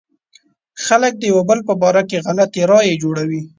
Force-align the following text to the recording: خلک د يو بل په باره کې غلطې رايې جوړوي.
خلک 0.85 1.13
د 1.17 1.23
يو 1.31 1.39
بل 1.49 1.59
په 1.67 1.73
باره 1.81 2.03
کې 2.09 2.23
غلطې 2.25 2.61
رايې 2.71 2.95
جوړوي. 3.03 3.41